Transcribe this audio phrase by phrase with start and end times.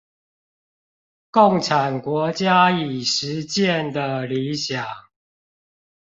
[1.29, 4.83] 共產國家已實踐的理想